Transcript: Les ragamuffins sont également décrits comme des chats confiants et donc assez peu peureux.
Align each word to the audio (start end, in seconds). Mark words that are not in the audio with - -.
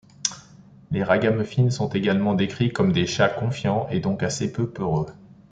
Les 0.89 1.03
ragamuffins 1.03 1.69
sont 1.69 1.89
également 1.89 2.33
décrits 2.33 2.73
comme 2.73 2.91
des 2.91 3.05
chats 3.05 3.29
confiants 3.29 3.87
et 3.91 3.99
donc 3.99 4.23
assez 4.23 4.51
peu 4.51 4.67
peureux. 4.67 5.05